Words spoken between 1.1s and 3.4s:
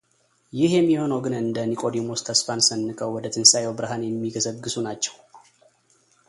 ግን እንደ ኒቆዲሞስ ተስፋን ሰንቀው ወደ